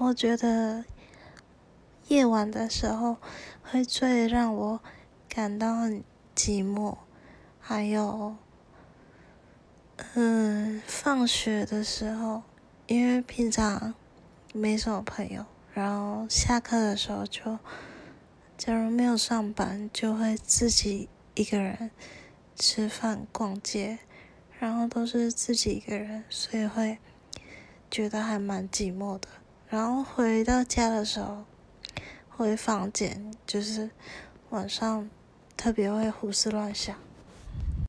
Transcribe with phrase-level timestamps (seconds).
[0.00, 0.84] 我觉得
[2.06, 3.16] 夜晚的时候
[3.64, 4.80] 会最让我
[5.28, 6.04] 感到很
[6.36, 6.98] 寂寞，
[7.58, 8.36] 还有，
[10.14, 12.44] 嗯，放学的时候，
[12.86, 13.92] 因为平常
[14.54, 17.58] 没什么朋友，然后下课的时候就，
[18.56, 21.90] 假如没有上班，就会自己一个人
[22.54, 23.98] 吃饭、逛街，
[24.60, 26.98] 然后都是自己一个人，所以会
[27.90, 29.26] 觉得还蛮寂寞的。
[29.70, 31.44] 然后回到家的时候，
[32.28, 33.90] 回房间就是
[34.48, 35.10] 晚上
[35.56, 36.96] 特别会胡思乱想。